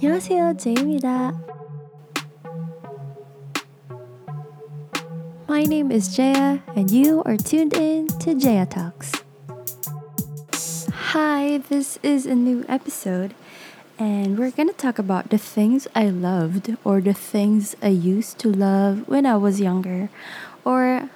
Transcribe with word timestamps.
안녕하세요, 0.00 0.56
제이입니다. 0.56 1.32
My 5.48 5.64
name 5.64 5.92
is 5.92 6.14
Jaya, 6.16 6.62
and 6.74 6.90
you 6.90 7.22
are 7.24 7.36
tuned 7.36 7.74
in 7.74 8.08
to 8.18 8.34
Jaya 8.34 8.66
Talks. 8.66 9.12
Hi, 11.12 11.58
this 11.68 11.98
is 12.02 12.26
a 12.26 12.34
new 12.34 12.64
episode, 12.68 13.34
and 13.98 14.38
we're 14.38 14.50
gonna 14.50 14.72
talk 14.72 14.98
about 14.98 15.30
the 15.30 15.38
things 15.38 15.86
I 15.94 16.10
loved 16.10 16.76
or 16.84 17.00
the 17.00 17.14
things 17.14 17.76
I 17.82 17.88
used 17.88 18.38
to 18.40 18.50
love 18.50 19.06
when 19.06 19.26
I 19.26 19.36
was 19.36 19.60
younger. 19.60 20.08
Or, 20.64 21.08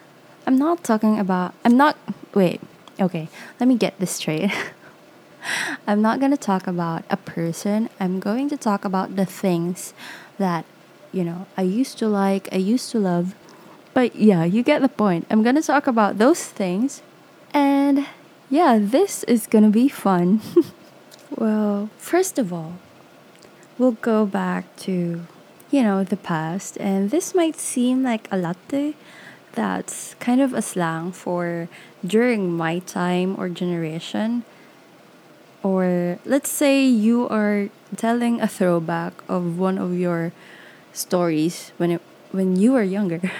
I'm 0.46 0.58
not 0.58 0.84
talking 0.84 1.18
about, 1.18 1.54
I'm 1.64 1.76
not, 1.76 1.96
wait, 2.34 2.60
okay, 3.00 3.28
let 3.58 3.66
me 3.66 3.76
get 3.76 3.98
this 3.98 4.12
straight. 4.12 4.52
I'm 5.87 6.01
not 6.01 6.19
gonna 6.19 6.37
talk 6.37 6.67
about 6.67 7.03
a 7.09 7.17
person, 7.17 7.89
I'm 7.99 8.19
going 8.19 8.49
to 8.49 8.57
talk 8.57 8.85
about 8.85 9.15
the 9.15 9.25
things 9.25 9.93
that, 10.37 10.65
you 11.11 11.23
know, 11.23 11.47
I 11.57 11.63
used 11.63 11.97
to 11.99 12.07
like, 12.07 12.49
I 12.51 12.57
used 12.57 12.91
to 12.91 12.99
love. 12.99 13.35
But 13.93 14.15
yeah, 14.15 14.45
you 14.45 14.63
get 14.63 14.81
the 14.81 14.89
point. 14.89 15.27
I'm 15.29 15.43
gonna 15.43 15.61
talk 15.61 15.85
about 15.85 16.17
those 16.17 16.45
things, 16.45 17.01
and 17.53 18.07
yeah, 18.49 18.79
this 18.79 19.23
is 19.25 19.47
gonna 19.47 19.69
be 19.69 19.89
fun. 19.89 20.41
well, 21.37 21.89
first 21.97 22.39
of 22.39 22.53
all, 22.53 22.73
we'll 23.77 23.99
go 23.99 24.25
back 24.25 24.73
to, 24.87 25.25
you 25.71 25.83
know, 25.83 26.03
the 26.03 26.17
past, 26.17 26.77
and 26.79 27.11
this 27.11 27.35
might 27.35 27.57
seem 27.57 28.03
like 28.03 28.27
a 28.31 28.37
latte. 28.37 28.95
That's 29.53 30.15
kind 30.15 30.39
of 30.39 30.53
a 30.53 30.61
slang 30.61 31.11
for 31.11 31.67
during 32.05 32.51
my 32.55 32.79
time 32.79 33.35
or 33.37 33.49
generation 33.49 34.45
Or 35.62 36.18
let's 36.24 36.50
say 36.50 36.84
you 36.84 37.28
are 37.28 37.68
telling 37.96 38.40
a 38.40 38.48
throwback 38.48 39.12
of 39.28 39.58
one 39.58 39.78
of 39.78 39.98
your 39.98 40.32
stories 40.92 41.72
when 41.76 41.90
it, 41.92 42.02
when 42.32 42.56
you 42.56 42.72
were 42.72 42.82
younger. 42.82 43.20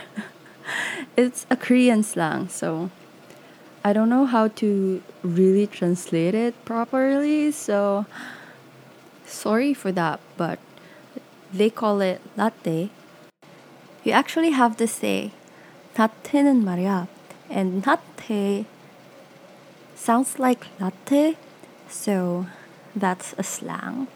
it's 1.17 1.47
a 1.51 1.57
Korean 1.57 2.03
slang, 2.03 2.49
so 2.49 2.91
I 3.85 3.93
don't 3.93 4.09
know 4.09 4.27
how 4.27 4.49
to 4.59 5.03
really 5.23 5.67
translate 5.67 6.35
it 6.35 6.53
properly, 6.65 7.53
so 7.53 8.07
sorry 9.25 9.73
for 9.73 9.93
that, 9.93 10.19
but 10.37 10.59
they 11.53 11.71
call 11.71 12.01
it 12.01 12.21
latte. 12.37 12.91
You 14.03 14.13
actually 14.13 14.51
have 14.51 14.77
to 14.79 14.87
say 14.87 15.33
라떼는 15.97 16.65
말이야. 16.65 17.09
And 17.49 17.87
latte 17.87 18.67
sounds 19.95 20.39
like 20.39 20.67
latte, 20.79 21.37
so 21.91 22.47
that's 22.95 23.35
a 23.39 23.43
slang. 23.43 24.09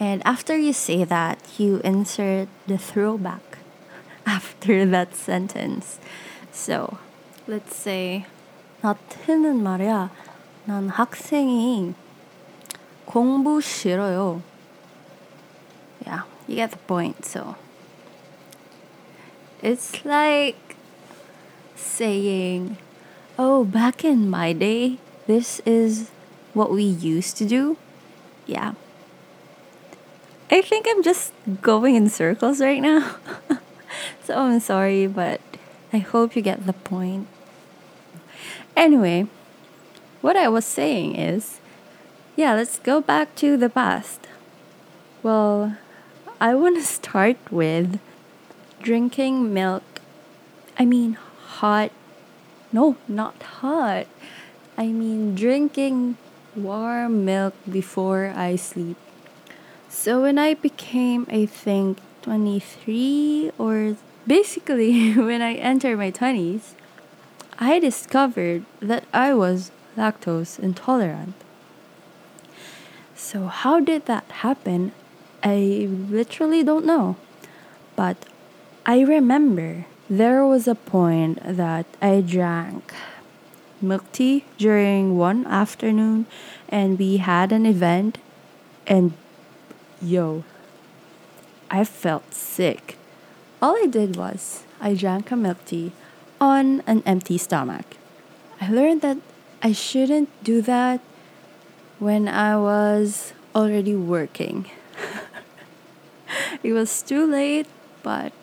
And 0.00 0.22
after 0.24 0.56
you 0.56 0.72
say 0.72 1.04
that, 1.04 1.38
you 1.58 1.80
insert 1.82 2.48
the 2.66 2.78
throwback 2.78 3.58
after 4.26 4.86
that 4.86 5.14
sentence. 5.14 5.98
So, 6.52 6.98
let's 7.46 7.74
say 7.74 8.26
라떼는 8.82 9.62
말이야. 9.62 10.10
난 10.66 10.88
학생이 10.88 11.94
공부 13.06 13.60
싫어요. 13.60 14.42
Yeah, 16.06 16.22
you 16.46 16.56
get 16.56 16.70
the 16.70 16.78
point. 16.86 17.24
So, 17.24 17.56
it's 19.62 20.04
like 20.04 20.76
saying, 21.74 22.76
Oh, 23.38 23.64
back 23.64 24.04
in 24.04 24.28
my 24.28 24.52
day, 24.52 24.98
this 25.26 25.60
is 25.64 26.10
what 26.53 26.71
we 26.71 26.83
used 26.83 27.37
to 27.37 27.45
do. 27.45 27.77
Yeah. 28.45 28.73
I 30.51 30.61
think 30.61 30.85
I'm 30.89 31.01
just 31.01 31.33
going 31.61 31.95
in 31.95 32.09
circles 32.09 32.61
right 32.61 32.81
now. 32.81 33.15
so 34.23 34.37
I'm 34.37 34.59
sorry, 34.59 35.07
but 35.07 35.41
I 35.91 35.97
hope 35.97 36.35
you 36.35 36.41
get 36.41 36.65
the 36.65 36.73
point. 36.73 37.27
Anyway, 38.75 39.27
what 40.21 40.35
I 40.35 40.47
was 40.49 40.65
saying 40.65 41.15
is, 41.15 41.59
yeah, 42.35 42.53
let's 42.53 42.79
go 42.79 43.01
back 43.01 43.35
to 43.35 43.57
the 43.57 43.69
past. 43.69 44.27
Well, 45.21 45.77
I 46.39 46.55
want 46.55 46.77
to 46.77 46.83
start 46.99 47.37
with 47.51 47.99
drinking 48.81 49.53
milk. 49.53 49.83
I 50.77 50.85
mean, 50.85 51.17
hot. 51.59 51.91
No, 52.71 52.97
not 53.07 53.41
hot. 53.61 54.07
I 54.77 54.87
mean, 54.87 55.35
drinking 55.35 56.17
warm 56.55 57.25
milk 57.25 57.53
before 57.69 58.33
I 58.35 58.55
sleep. 58.55 58.97
So 59.89 60.21
when 60.21 60.37
I 60.37 60.53
became, 60.53 61.27
I 61.29 61.45
think, 61.45 61.99
23 62.23 63.51
or 63.57 63.95
basically 64.25 65.13
when 65.29 65.41
I 65.41 65.53
entered 65.53 65.97
my 65.97 66.11
20s, 66.11 66.73
I 67.59 67.79
discovered 67.79 68.65
that 68.79 69.05
I 69.13 69.33
was 69.33 69.71
lactose 69.95 70.59
intolerant. 70.59 71.35
So, 73.15 73.47
how 73.47 73.79
did 73.79 74.05
that 74.07 74.25
happen? 74.43 74.91
I 75.43 75.87
literally 75.89 76.63
don't 76.63 76.85
know. 76.85 77.15
But 77.95 78.17
I 78.85 79.01
remember 79.01 79.85
there 80.09 80.45
was 80.45 80.67
a 80.67 80.75
point 80.75 81.39
that 81.43 81.85
I 82.01 82.21
drank 82.21 82.93
milk 83.83 84.09
tea 84.11 84.45
during 84.57 85.17
one 85.17 85.45
afternoon 85.45 86.25
and 86.69 86.97
we 86.97 87.17
had 87.17 87.51
an 87.51 87.65
event 87.65 88.17
and 88.87 89.13
yo 90.01 90.43
I 91.69 91.83
felt 91.83 92.33
sick. 92.33 92.97
All 93.61 93.75
I 93.75 93.87
did 93.87 94.15
was 94.15 94.63
I 94.79 94.93
drank 94.93 95.31
a 95.31 95.35
milk 95.35 95.65
tea 95.65 95.91
on 96.39 96.81
an 96.85 97.01
empty 97.05 97.37
stomach. 97.37 97.97
I 98.61 98.69
learned 98.69 99.01
that 99.01 99.17
I 99.63 99.71
shouldn't 99.71 100.29
do 100.43 100.61
that 100.61 101.01
when 101.97 102.27
I 102.27 102.57
was 102.57 103.33
already 103.55 103.95
working. 103.95 104.69
it 106.63 106.73
was 106.73 107.01
too 107.01 107.25
late, 107.25 107.67
but 108.03 108.33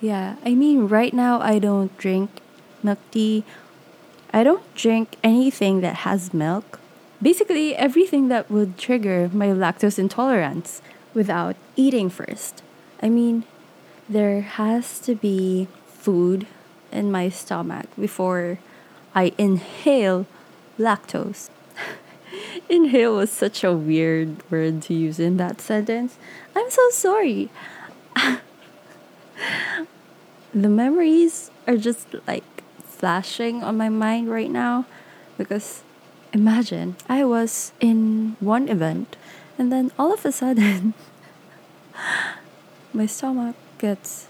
yeah, 0.00 0.36
I 0.44 0.54
mean, 0.54 0.88
right 0.88 1.12
now 1.12 1.40
I 1.40 1.58
don't 1.58 1.96
drink 1.98 2.30
milk 2.82 2.98
tea. 3.10 3.44
I 4.32 4.44
don't 4.44 4.74
drink 4.74 5.16
anything 5.24 5.80
that 5.80 5.96
has 5.96 6.34
milk. 6.34 6.80
Basically, 7.20 7.74
everything 7.74 8.28
that 8.28 8.50
would 8.50 8.78
trigger 8.78 9.30
my 9.32 9.48
lactose 9.48 9.98
intolerance 9.98 10.82
without 11.14 11.56
eating 11.76 12.10
first. 12.10 12.62
I 13.02 13.08
mean, 13.08 13.44
there 14.08 14.42
has 14.42 14.98
to 15.00 15.14
be 15.14 15.68
food 15.86 16.46
in 16.92 17.10
my 17.10 17.28
stomach 17.28 17.86
before 17.98 18.58
I 19.14 19.32
inhale 19.38 20.26
lactose. 20.78 21.50
inhale 22.68 23.16
was 23.16 23.30
such 23.30 23.64
a 23.64 23.72
weird 23.72 24.48
word 24.50 24.82
to 24.82 24.94
use 24.94 25.18
in 25.18 25.38
that 25.38 25.60
sentence. 25.60 26.18
I'm 26.54 26.70
so 26.70 26.90
sorry. 26.90 27.50
the 30.54 30.68
memories 30.68 31.50
are 31.66 31.76
just 31.76 32.08
like 32.26 32.44
flashing 32.98 33.62
on 33.62 33.76
my 33.76 33.88
mind 33.88 34.30
right 34.30 34.50
now 34.50 34.84
because 35.38 35.82
imagine 36.32 36.96
I 37.08 37.24
was 37.24 37.72
in 37.80 38.36
one 38.40 38.68
event 38.68 39.16
and 39.56 39.72
then 39.72 39.92
all 39.98 40.12
of 40.12 40.24
a 40.26 40.32
sudden 40.32 40.94
my 42.92 43.06
stomach 43.06 43.56
gets 43.78 44.28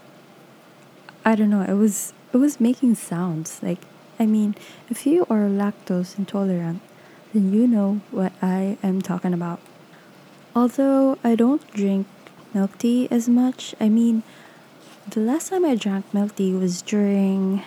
I 1.25 1.35
don't 1.35 1.49
know, 1.49 1.61
it 1.61 1.73
was 1.73 2.13
it 2.33 2.37
was 2.37 2.59
making 2.59 2.95
sounds. 2.95 3.61
Like, 3.61 3.79
I 4.19 4.25
mean, 4.25 4.55
if 4.89 5.05
you 5.05 5.27
are 5.29 5.49
lactose 5.49 6.17
intolerant, 6.17 6.81
then 7.33 7.53
you 7.53 7.67
know 7.67 8.01
what 8.11 8.33
I 8.41 8.77
am 8.81 9.01
talking 9.01 9.33
about. 9.33 9.59
Although 10.55 11.17
I 11.23 11.35
don't 11.35 11.65
drink 11.71 12.07
milk 12.53 12.77
tea 12.77 13.07
as 13.11 13.27
much, 13.27 13.75
I 13.79 13.89
mean, 13.89 14.23
the 15.09 15.19
last 15.19 15.49
time 15.49 15.65
I 15.65 15.75
drank 15.75 16.13
milk 16.13 16.35
tea 16.35 16.53
was 16.53 16.81
during. 16.81 17.63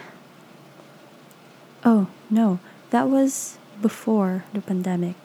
Oh, 1.85 2.07
no, 2.31 2.61
that 2.91 3.09
was 3.09 3.59
before 3.81 4.45
the 4.53 4.61
pandemic. 4.61 5.17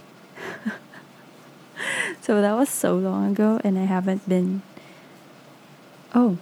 so 2.21 2.41
that 2.41 2.53
was 2.53 2.69
so 2.69 2.95
long 2.95 3.31
ago, 3.31 3.61
and 3.63 3.77
I 3.77 3.83
haven't 3.83 4.27
been. 4.27 4.63
Oh, 6.15 6.37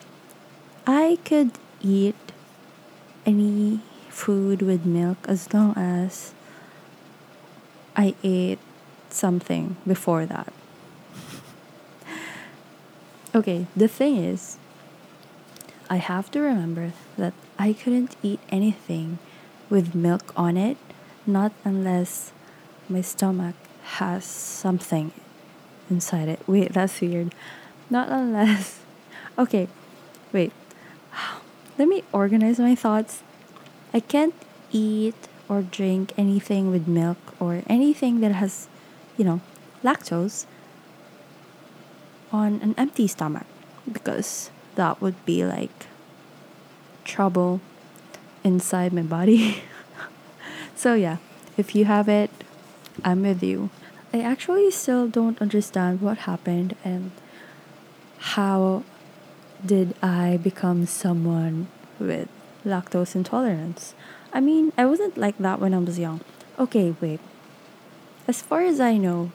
I 0.88 1.18
could 1.26 1.52
eat 1.82 2.16
any 3.26 3.82
food 4.08 4.62
with 4.62 4.86
milk 4.86 5.18
as 5.28 5.54
long 5.54 5.74
as 5.76 6.34
I 7.98 8.16
ate 8.24 8.60
something 9.10 9.76
before 9.86 10.26
that. 10.26 10.54
okay, 13.36 13.68
the 13.76 13.90
thing 13.90 14.16
is, 14.16 14.58
I 15.90 15.98
have 15.98 16.32
to 16.32 16.40
remember 16.40 16.94
that 17.18 17.34
I 17.60 17.74
couldn't 17.74 18.16
eat 18.24 18.40
anything 18.50 19.20
with 19.70 19.96
milk 19.96 20.34
on 20.36 20.58
it, 20.58 20.78
not 21.26 21.52
unless 21.64 22.32
my 22.90 23.02
stomach 23.02 23.56
has 24.00 24.26
something 24.26 25.12
inside 25.90 26.28
it. 26.28 26.40
Wait, 26.48 26.74
that's 26.74 27.02
weird. 27.02 27.34
Not 27.90 28.10
unless. 28.10 28.80
Okay, 29.38 29.68
wait. 30.32 30.54
Let 31.78 31.90
me 31.90 32.04
organize 32.14 32.58
my 32.58 32.74
thoughts. 32.74 33.22
I 33.94 34.00
can't 34.00 34.34
eat 34.72 35.16
or 35.50 35.62
drink 35.62 36.14
anything 36.18 36.72
with 36.72 36.88
milk 36.88 37.18
or 37.38 37.62
anything 37.68 38.22
that 38.22 38.32
has, 38.32 38.70
you 39.18 39.26
know, 39.26 39.42
lactose 39.84 40.46
on 42.32 42.62
an 42.62 42.76
empty 42.78 43.08
stomach 43.08 43.46
because 43.92 44.52
that 44.76 45.02
would 45.02 45.20
be 45.26 45.46
like 45.46 45.88
trouble 47.04 47.60
inside 48.46 48.94
my 48.94 49.02
body. 49.02 49.64
so, 50.76 50.94
yeah, 50.94 51.18
if 51.58 51.76
you 51.76 51.84
have 51.86 52.08
it, 52.08 52.30
I'm 53.04 53.24
with 53.24 53.44
you. 53.44 53.70
I 54.14 54.22
actually 54.22 54.72
still 54.72 55.10
don't 55.10 55.42
understand 55.42 56.00
what 56.00 56.20
happened 56.20 56.78
and 56.86 57.12
how 58.18 58.84
did 59.66 59.94
I 60.02 60.38
become 60.38 60.86
someone 60.86 61.68
with 62.00 62.30
lactose 62.64 63.16
intolerance? 63.16 63.94
I 64.32 64.40
mean, 64.40 64.72
I 64.78 64.86
wasn't 64.86 65.18
like 65.18 65.38
that 65.40 65.60
when 65.60 65.74
I 65.74 65.80
was 65.80 66.00
young. 66.00 66.22
Okay, 66.58 66.96
wait. 67.02 67.20
As 68.28 68.42
far 68.42 68.62
as 68.62 68.80
I 68.80 68.98
know, 68.98 69.32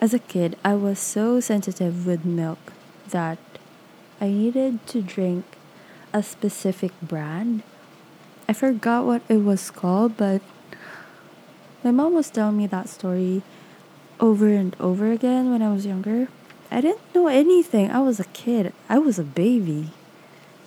as 0.00 0.12
a 0.12 0.18
kid, 0.18 0.56
I 0.64 0.74
was 0.74 0.98
so 0.98 1.38
sensitive 1.38 2.06
with 2.06 2.24
milk 2.24 2.72
that 3.10 3.38
I 4.20 4.28
needed 4.28 4.84
to 4.88 5.00
drink 5.00 5.44
a 6.12 6.22
specific 6.22 6.92
brand. 7.00 7.62
I 8.48 8.52
forgot 8.52 9.04
what 9.04 9.22
it 9.28 9.44
was 9.44 9.70
called, 9.70 10.16
but 10.16 10.42
my 11.84 11.90
mom 11.90 12.14
was 12.14 12.30
telling 12.30 12.56
me 12.56 12.66
that 12.66 12.88
story 12.88 13.42
over 14.20 14.48
and 14.48 14.76
over 14.78 15.10
again 15.10 15.50
when 15.50 15.62
I 15.62 15.72
was 15.72 15.86
younger. 15.86 16.28
I 16.70 16.80
didn't 16.80 17.14
know 17.14 17.28
anything. 17.28 17.90
I 17.90 18.00
was 18.00 18.20
a 18.20 18.24
kid. 18.24 18.72
I 18.88 18.98
was 18.98 19.18
a 19.18 19.24
baby. 19.24 19.90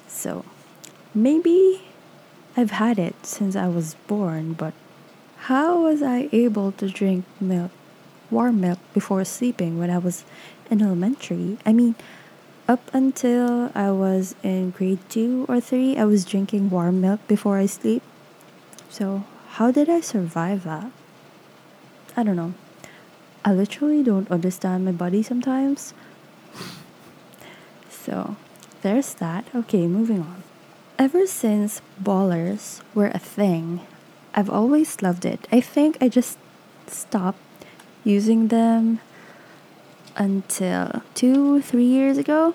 So, 0.08 0.46
maybe 1.14 1.84
I've 2.58 2.72
had 2.72 3.00
it 3.00 3.26
since 3.26 3.56
I 3.56 3.68
was 3.68 3.96
born, 4.08 4.54
but 4.54 4.74
how 5.38 5.82
was 5.82 6.02
I 6.02 6.30
able 6.32 6.72
to 6.74 6.90
drink 6.90 7.26
milk, 7.40 7.72
warm 8.30 8.62
milk, 8.62 8.80
before 8.94 9.24
sleeping 9.26 9.78
when 9.78 9.90
I 9.90 9.98
was 9.98 10.26
in 10.70 10.82
elementary? 10.82 11.58
I 11.66 11.74
mean, 11.74 11.96
up 12.68 12.94
until 12.94 13.72
I 13.76 13.92
was 13.92 14.36
in 14.44 14.72
grade 14.72 15.00
2 15.10 15.46
or 15.48 15.60
3, 15.62 15.98
I 15.98 16.06
was 16.06 16.26
drinking 16.26 16.70
warm 16.70 17.02
milk 17.02 17.20
before 17.28 17.58
I 17.58 17.66
sleep. 17.66 18.02
So, 18.90 19.24
how 19.60 19.72
did 19.72 19.90
I 19.90 20.02
survive 20.02 20.64
that? 20.64 20.92
I 22.18 22.24
don't 22.24 22.36
know. 22.36 22.54
I 23.44 23.54
literally 23.54 24.02
don't 24.04 24.30
understand 24.32 24.86
my 24.86 24.92
body 24.92 25.22
sometimes. 25.24 25.94
So, 27.90 28.36
there's 28.84 29.16
that. 29.16 29.46
Okay, 29.56 29.88
moving 29.88 30.22
on. 30.22 30.44
Ever 31.00 31.26
since 31.26 31.82
ballers 32.02 32.82
were 32.94 33.08
a 33.08 33.18
thing, 33.18 33.82
I've 34.36 34.50
always 34.50 35.02
loved 35.02 35.26
it. 35.26 35.48
I 35.52 35.60
think 35.60 35.98
I 36.00 36.08
just 36.08 36.38
stopped 36.86 37.42
using 38.04 38.50
them 38.50 39.00
until 40.16 41.02
two, 41.14 41.62
three 41.62 41.86
years 41.86 42.18
ago. 42.18 42.54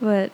but 0.00 0.30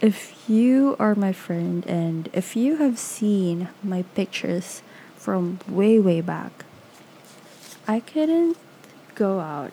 if 0.00 0.48
you 0.48 0.96
are 0.98 1.14
my 1.14 1.32
friend 1.32 1.86
and 1.86 2.28
if 2.32 2.56
you 2.56 2.76
have 2.76 2.98
seen 2.98 3.68
my 3.82 4.02
pictures 4.14 4.82
from 5.16 5.60
way, 5.68 5.98
way 5.98 6.20
back, 6.20 6.64
I 7.86 8.00
couldn't 8.00 8.56
go 9.14 9.40
out 9.40 9.72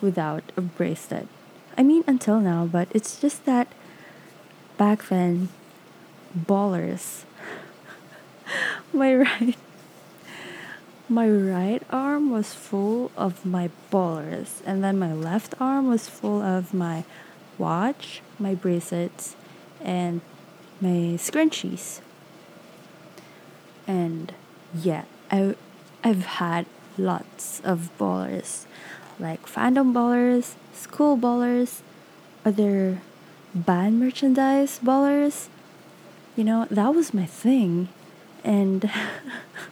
without 0.00 0.44
a 0.56 0.60
bracelet. 0.60 1.28
I 1.76 1.82
mean, 1.82 2.04
until 2.06 2.40
now, 2.40 2.66
but 2.66 2.88
it's 2.92 3.20
just 3.20 3.44
that 3.46 3.68
back 4.76 5.08
then, 5.08 5.48
ballers. 6.36 7.24
my 8.92 9.14
right, 9.14 9.56
my 11.08 11.28
right 11.28 11.82
arm 11.90 12.30
was 12.30 12.54
full 12.54 13.10
of 13.16 13.44
my 13.44 13.70
ballers, 13.90 14.62
and 14.64 14.82
then 14.82 14.98
my 14.98 15.12
left 15.12 15.54
arm 15.60 15.88
was 15.88 16.08
full 16.08 16.40
of 16.40 16.72
my 16.72 17.04
watch, 17.58 18.22
my 18.38 18.54
bracelets, 18.54 19.36
and 19.80 20.20
my 20.80 21.18
scrunchies. 21.18 22.00
And 23.86 24.32
yeah, 24.74 25.04
I 25.30 25.54
I've 26.04 26.24
had 26.24 26.66
lots 26.98 27.60
of 27.64 27.90
ballers, 27.98 28.66
like 29.18 29.46
fandom 29.46 29.92
ballers, 29.92 30.54
school 30.72 31.16
ballers, 31.16 31.80
other 32.44 33.00
band 33.54 34.00
merchandise 34.00 34.80
ballers. 34.82 35.48
You 36.36 36.44
know, 36.44 36.66
that 36.70 36.94
was 36.94 37.12
my 37.12 37.26
thing. 37.26 37.88
And 38.42 38.90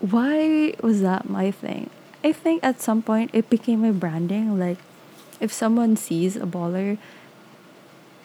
why 0.00 0.74
was 0.82 1.00
that 1.02 1.28
my 1.28 1.50
thing? 1.50 1.90
I 2.22 2.32
think 2.32 2.64
at 2.64 2.80
some 2.80 3.02
point 3.02 3.30
it 3.32 3.50
became 3.50 3.82
my 3.82 3.90
branding. 3.90 4.58
Like, 4.58 4.78
if 5.40 5.52
someone 5.52 5.96
sees 5.96 6.36
a 6.36 6.46
baller, 6.46 6.98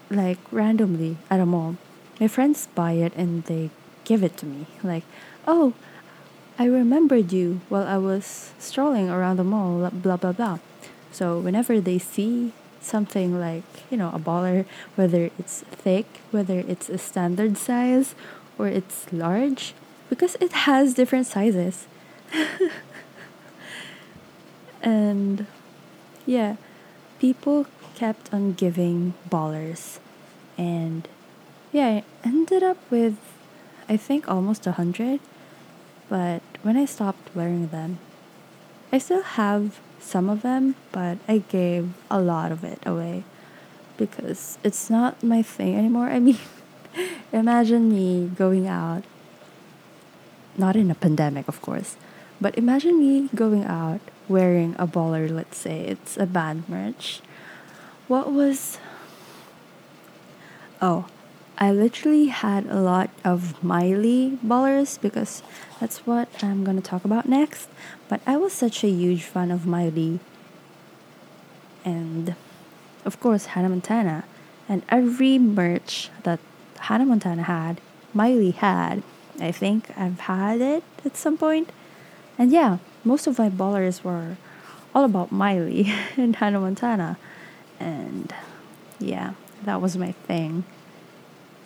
like 0.09 0.39
randomly 0.51 1.17
at 1.29 1.39
a 1.39 1.45
mall, 1.45 1.77
my 2.19 2.27
friends 2.27 2.67
buy 2.75 2.93
it 2.93 3.13
and 3.15 3.43
they 3.45 3.69
give 4.03 4.23
it 4.23 4.37
to 4.37 4.45
me. 4.45 4.67
Like, 4.83 5.03
oh, 5.47 5.73
I 6.57 6.65
remembered 6.65 7.33
you 7.33 7.61
while 7.69 7.87
I 7.87 7.97
was 7.97 8.53
strolling 8.59 9.09
around 9.09 9.37
the 9.37 9.43
mall, 9.43 9.89
blah, 9.91 10.17
blah, 10.17 10.31
blah. 10.31 10.59
So 11.11 11.39
whenever 11.39 11.81
they 11.81 11.97
see 11.99 12.53
something 12.81 13.39
like, 13.39 13.63
you 13.89 13.97
know, 13.97 14.09
a 14.13 14.19
baller, 14.19 14.65
whether 14.95 15.31
it's 15.39 15.61
thick, 15.61 16.05
whether 16.31 16.59
it's 16.59 16.89
a 16.89 16.97
standard 16.97 17.57
size, 17.57 18.13
or 18.57 18.67
it's 18.67 19.11
large, 19.11 19.73
because 20.13 20.35
it 20.39 20.51
has 20.67 20.93
different 20.93 21.27
sizes. 21.27 21.87
and 24.81 25.45
yeah, 26.25 26.55
people 27.19 27.67
kept 27.95 28.33
on 28.33 28.53
giving 28.53 29.13
ballers. 29.29 29.99
And 30.57 31.07
yeah, 31.71 31.87
I 31.87 32.03
ended 32.23 32.63
up 32.63 32.77
with, 32.89 33.17
I 33.89 33.97
think, 33.97 34.27
almost 34.29 34.67
a 34.67 34.73
hundred 34.73 35.19
but 36.13 36.43
when 36.61 36.77
I 36.77 36.85
stopped 36.85 37.35
wearing 37.35 37.69
them, 37.69 37.97
I 38.91 38.99
still 38.99 39.23
have 39.23 39.79
some 39.99 40.29
of 40.29 40.43
them, 40.43 40.75
but 40.91 41.17
I 41.27 41.39
gave 41.39 41.89
a 42.11 42.21
lot 42.21 42.51
of 42.51 42.63
it 42.63 42.77
away 42.85 43.23
because 43.97 44.59
it's 44.63 44.91
not 44.91 45.23
my 45.23 45.41
thing 45.41 45.75
anymore. 45.75 46.09
I 46.09 46.19
mean, 46.19 46.37
imagine 47.31 47.89
me 47.89 48.27
going 48.27 48.67
out, 48.67 49.03
not 50.57 50.75
in 50.75 50.91
a 50.91 50.95
pandemic, 50.95 51.47
of 51.47 51.61
course, 51.61 51.95
but 52.39 52.57
imagine 52.57 52.99
me 52.99 53.29
going 53.35 53.63
out 53.63 54.01
wearing 54.27 54.75
a 54.79 54.87
baller, 54.87 55.29
let's 55.29 55.57
say 55.57 55.81
it's 55.81 56.17
a 56.17 56.25
band 56.25 56.67
merch. 56.69 57.21
What 58.07 58.31
was. 58.31 58.77
Oh, 60.81 61.05
I 61.57 61.71
literally 61.71 62.27
had 62.27 62.65
a 62.65 62.81
lot 62.81 63.09
of 63.23 63.63
Miley 63.63 64.37
ballers 64.45 64.99
because 64.99 65.43
that's 65.79 66.05
what 66.05 66.27
I'm 66.43 66.63
gonna 66.63 66.81
talk 66.81 67.05
about 67.05 67.27
next. 67.27 67.69
But 68.09 68.21
I 68.27 68.37
was 68.37 68.53
such 68.53 68.83
a 68.83 68.89
huge 68.89 69.23
fan 69.23 69.51
of 69.51 69.65
Miley 69.65 70.19
and 71.85 72.35
of 73.05 73.19
course 73.19 73.47
Hannah 73.47 73.69
Montana. 73.69 74.25
And 74.67 74.83
every 74.89 75.37
merch 75.37 76.09
that 76.23 76.39
Hannah 76.79 77.05
Montana 77.05 77.43
had, 77.43 77.81
Miley 78.13 78.51
had. 78.51 79.03
I 79.39 79.51
think 79.51 79.89
I've 79.97 80.19
had 80.21 80.61
it 80.61 80.83
at 81.05 81.17
some 81.17 81.37
point. 81.37 81.71
And 82.37 82.51
yeah, 82.51 82.77
most 83.03 83.27
of 83.27 83.37
my 83.37 83.49
ballers 83.49 84.03
were 84.03 84.37
all 84.93 85.03
about 85.03 85.31
Miley 85.31 85.91
and 86.17 86.35
Hannah 86.35 86.59
Montana. 86.59 87.17
And 87.79 88.33
yeah, 88.99 89.33
that 89.63 89.81
was 89.81 89.97
my 89.97 90.11
thing. 90.11 90.63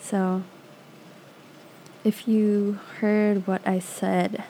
So, 0.02 0.44
if 2.04 2.28
you 2.28 2.80
heard 3.00 3.46
what 3.46 3.68
I 3.68 3.80
said 3.80 4.44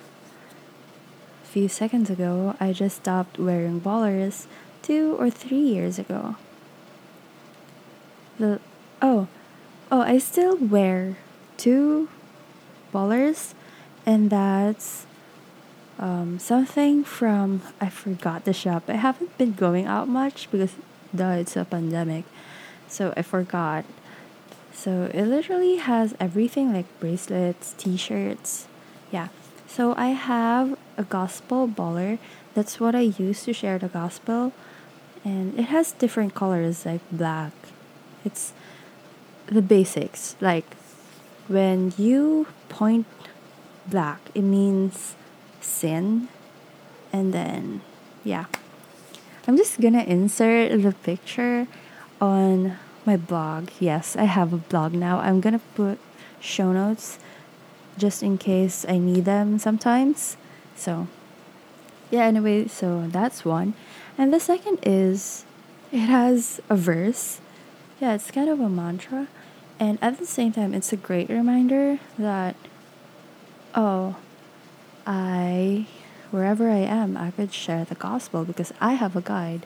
a 1.43 1.47
few 1.47 1.67
seconds 1.67 2.09
ago, 2.09 2.55
I 2.59 2.73
just 2.73 2.97
stopped 2.97 3.39
wearing 3.39 3.81
ballers 3.81 4.45
two 4.81 5.15
or 5.19 5.29
three 5.29 5.57
years 5.57 5.97
ago. 5.97 6.35
The 8.37 8.59
oh, 9.01 9.27
oh, 9.91 10.01
I 10.01 10.19
still 10.19 10.57
wear 10.57 11.17
two 11.57 12.09
ballers, 12.91 13.53
and 14.05 14.29
that's 14.29 15.05
um, 15.99 16.39
something 16.39 17.03
from 17.03 17.61
I 17.81 17.89
forgot 17.89 18.45
the 18.45 18.53
shop. 18.53 18.83
I 18.87 18.93
haven't 18.93 19.37
been 19.37 19.53
going 19.53 19.85
out 19.85 20.07
much 20.07 20.49
because 20.51 20.73
duh, 21.15 21.37
it's 21.39 21.55
a 21.55 21.65
pandemic, 21.65 22.25
so 22.87 23.13
I 23.17 23.21
forgot 23.21 23.85
so 24.77 25.09
it 25.11 25.25
literally 25.25 25.77
has 25.77 26.13
everything 26.19 26.71
like 26.71 26.85
bracelets, 26.99 27.73
t 27.79 27.97
shirts. 27.97 28.67
Yeah. 29.11 29.29
So 29.65 29.95
I 29.97 30.09
have 30.09 30.77
a 30.97 31.03
gospel 31.03 31.67
baller. 31.67 32.19
That's 32.53 32.79
what 32.79 32.93
I 32.93 33.09
use 33.17 33.43
to 33.45 33.53
share 33.53 33.79
the 33.79 33.87
gospel. 33.87 34.53
And 35.25 35.57
it 35.57 35.73
has 35.73 35.93
different 35.93 36.35
colors 36.35 36.85
like 36.85 37.01
black. 37.11 37.53
It's 38.23 38.53
the 39.47 39.63
basics. 39.63 40.35
Like 40.39 40.76
when 41.47 41.93
you 41.97 42.47
point 42.69 43.05
black, 43.87 44.19
it 44.35 44.41
means 44.41 45.15
sin. 45.61 46.27
And 47.13 47.33
then, 47.33 47.81
yeah. 48.23 48.45
I'm 49.47 49.55
just 49.55 49.79
gonna 49.79 50.03
insert 50.03 50.81
the 50.81 50.91
picture 50.91 51.67
on 52.19 52.77
my 53.05 53.15
blog. 53.15 53.69
Yes, 53.79 54.15
I 54.17 54.25
have 54.25 54.51
a 54.51 54.57
blog 54.57 54.93
now. 54.93 55.19
I'm 55.19 55.39
gonna 55.39 55.61
put 55.75 55.99
show 56.39 56.73
notes 56.73 57.17
just 57.97 58.21
in 58.21 58.37
case 58.37 58.85
I 58.87 58.97
need 58.97 59.25
them 59.25 59.57
sometimes. 59.57 60.35
So, 60.75 61.07
yeah, 62.11 62.25
anyway, 62.25 62.67
so 62.67 63.07
that's 63.07 63.45
one. 63.45 63.73
And 64.17 64.33
the 64.33 64.39
second 64.39 64.79
is 64.83 65.45
it 65.91 65.99
has 65.99 66.59
a 66.69 66.75
verse. 66.75 67.39
Yeah, 68.01 68.13
it's 68.15 68.29
kind 68.29 68.49
of 68.49 68.59
a 68.59 68.69
mantra. 68.69 69.27
And 69.79 69.99
at 70.01 70.17
the 70.17 70.25
same 70.25 70.51
time, 70.51 70.73
it's 70.73 70.91
a 70.91 70.97
great 70.97 71.29
reminder 71.29 71.99
that, 72.17 72.55
oh, 73.75 74.15
I, 75.05 75.85
wherever 76.31 76.69
I 76.69 76.79
am, 76.79 77.15
I 77.15 77.31
could 77.31 77.53
share 77.53 77.85
the 77.85 77.95
gospel 77.95 78.43
because 78.43 78.73
I 78.81 78.93
have 78.93 79.15
a 79.15 79.21
guide. 79.21 79.65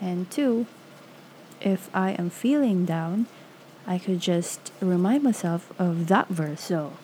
And 0.00 0.30
two, 0.30 0.66
if 1.60 1.88
I 1.94 2.10
am 2.12 2.30
feeling 2.30 2.84
down, 2.84 3.26
I 3.86 3.98
could 3.98 4.20
just 4.20 4.72
remind 4.80 5.22
myself 5.22 5.72
of 5.78 6.08
that 6.08 6.28
verse. 6.28 6.60
So, 6.60 6.94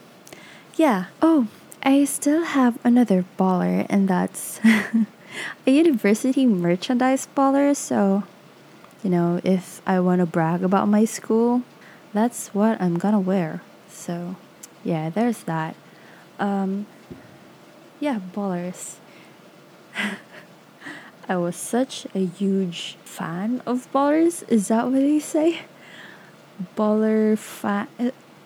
yeah. 0.76 1.06
Oh, 1.22 1.48
I 1.82 2.04
still 2.04 2.44
have 2.44 2.78
another 2.84 3.24
baller, 3.38 3.86
and 3.88 4.08
that's 4.08 4.60
a 5.66 5.70
university 5.70 6.46
merchandise 6.46 7.28
baller. 7.36 7.76
So, 7.76 8.24
you 9.02 9.10
know, 9.10 9.40
if 9.44 9.80
I 9.86 10.00
want 10.00 10.20
to 10.20 10.26
brag 10.26 10.62
about 10.62 10.88
my 10.88 11.04
school, 11.04 11.62
that's 12.12 12.48
what 12.48 12.80
I'm 12.80 12.98
gonna 12.98 13.20
wear. 13.20 13.62
So, 13.88 14.36
yeah, 14.84 15.10
there's 15.10 15.42
that. 15.44 15.74
Um, 16.38 16.86
yeah, 17.98 18.20
ballers. 18.34 18.96
I 21.28 21.36
was 21.36 21.54
such 21.54 22.06
a 22.14 22.24
huge 22.26 22.96
fan 23.04 23.62
of 23.66 23.90
ballers. 23.92 24.42
Is 24.48 24.68
that 24.68 24.86
what 24.86 24.94
they 24.94 25.20
say? 25.20 25.60
Baller 26.76 27.38
fan. 27.38 27.88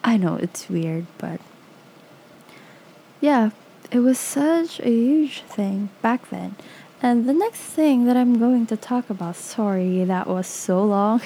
I 0.03 0.17
know 0.17 0.37
it's 0.37 0.69
weird, 0.69 1.07
but 1.17 1.41
yeah, 3.21 3.51
it 3.91 4.01
was 4.01 4.19
such 4.19 4.81
a 4.81 4.91
huge 4.91 5.41
thing 5.43 5.89
back 6.03 6.29
then. 6.29 6.57
And 7.01 7.29
the 7.29 7.33
next 7.33 7.61
thing 7.61 8.05
that 8.05 8.17
I'm 8.17 8.39
going 8.39 8.67
to 8.67 8.77
talk 8.77 9.09
about, 9.09 9.37
sorry, 9.37 10.05
that 10.05 10.27
was 10.27 10.47
so 10.47 10.85
long, 10.85 11.23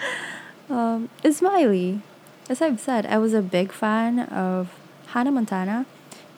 um, 0.68 1.08
is 1.22 1.42
Miley. 1.42 2.00
As 2.48 2.60
I've 2.60 2.80
said, 2.80 3.06
I 3.06 3.18
was 3.18 3.34
a 3.34 3.42
big 3.42 3.72
fan 3.72 4.20
of 4.20 4.70
Hannah 5.08 5.32
Montana. 5.32 5.86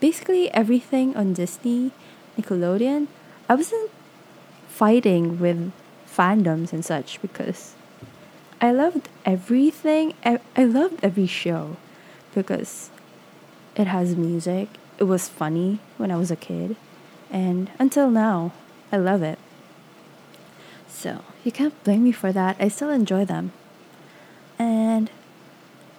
Basically, 0.01 0.51
everything 0.53 1.17
on 1.17 1.33
Disney, 1.33 1.91
Nickelodeon. 2.39 3.09
I 3.49 3.55
wasn't 3.55 3.91
fighting 4.69 5.41
with 5.41 5.73
fandoms 6.07 6.73
and 6.73 6.85
such 6.85 7.21
because 7.23 7.75
I 8.61 8.73
loved 8.73 9.09
everything. 9.25 10.15
I 10.25 10.65
loved 10.65 11.01
every 11.03 11.27
show 11.27 11.77
because 12.35 12.91
it 13.77 13.87
has 13.87 14.17
music, 14.17 14.69
it 14.99 15.05
was 15.05 15.29
funny 15.29 15.79
when 15.99 16.11
I 16.11 16.17
was 16.17 16.31
a 16.31 16.37
kid, 16.37 16.77
and 17.31 17.71
until 17.79 18.11
now, 18.11 18.53
I 18.91 18.97
love 18.97 19.23
it. 19.23 19.39
So, 20.89 21.23
you 21.45 21.53
can't 21.53 21.83
blame 21.85 22.05
me 22.05 22.13
for 22.13 22.33
that. 22.33 22.57
I 22.59 22.69
still 22.69 22.91
enjoy 22.91 23.25
them. 23.25 23.53
And, 24.59 25.11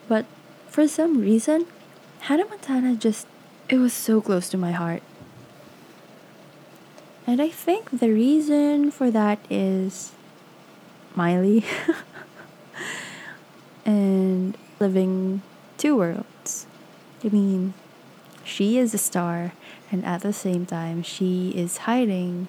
but 0.07 0.25
for 0.67 0.87
some 0.87 1.19
reason, 1.19 1.65
Hannah 2.21 2.45
Montana 2.45 2.95
just, 2.95 3.27
it 3.69 3.77
was 3.77 3.93
so 3.93 4.21
close 4.21 4.49
to 4.49 4.57
my 4.57 4.71
heart. 4.71 5.03
And 7.25 7.41
I 7.41 7.49
think 7.49 7.99
the 7.99 8.09
reason 8.09 8.89
for 8.89 9.11
that 9.11 9.39
is 9.49 10.13
Miley 11.13 11.65
and 13.85 14.57
living 14.79 15.41
two 15.77 15.97
worlds. 15.97 16.67
I 17.23 17.29
mean, 17.29 17.73
she 18.43 18.77
is 18.77 18.93
a 18.93 18.97
star, 18.97 19.53
and 19.91 20.05
at 20.05 20.21
the 20.21 20.31
same 20.31 20.65
time, 20.65 21.03
she 21.03 21.49
is 21.49 21.79
hiding 21.79 22.47